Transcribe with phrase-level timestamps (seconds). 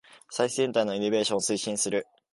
[0.31, 2.07] 最先端のイノベーションを推進する